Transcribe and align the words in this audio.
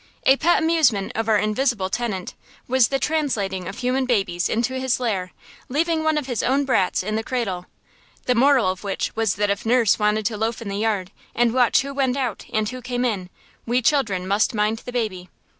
A 0.23 0.35
pet 0.35 0.59
amusement 0.63 1.11
of 1.13 1.29
our 1.29 1.37
invisible 1.37 1.87
tenant 1.87 2.33
was 2.67 2.87
the 2.87 2.97
translating 2.97 3.67
of 3.67 3.77
human 3.77 4.07
babies 4.07 4.49
into 4.49 4.79
his 4.79 4.99
lair, 4.99 5.31
leaving 5.69 6.03
one 6.03 6.17
of 6.17 6.25
his 6.25 6.41
own 6.41 6.65
brats 6.65 7.03
in 7.03 7.17
the 7.17 7.23
cradle; 7.23 7.67
the 8.25 8.33
moral 8.33 8.71
of 8.71 8.83
which 8.83 9.15
was 9.15 9.35
that 9.35 9.51
if 9.51 9.63
nurse 9.63 9.99
wanted 9.99 10.25
to 10.25 10.37
loaf 10.37 10.59
in 10.59 10.69
the 10.69 10.77
yard 10.79 11.11
and 11.35 11.53
watch 11.53 11.83
who 11.83 11.93
went 11.93 12.17
out 12.17 12.45
and 12.51 12.69
who 12.69 12.81
came 12.81 13.05
in, 13.05 13.29
we 13.67 13.79
children 13.79 14.27
must 14.27 14.55
mind 14.55 14.79
the 14.79 14.91
baby. 14.91 15.29